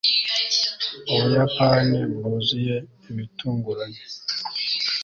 ubuyapani 1.11 1.97
bwuzuye 2.13 2.75
ibitunguranye 3.09 4.01